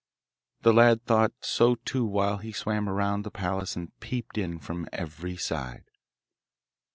[0.63, 4.89] The lad thought so too while he swam round the palace and peeped in from
[4.91, 5.83] every side.